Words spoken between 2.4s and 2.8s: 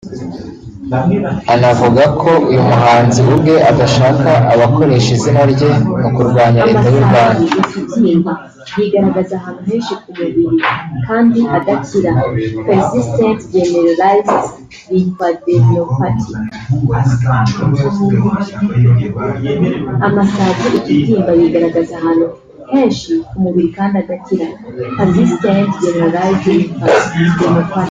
uyu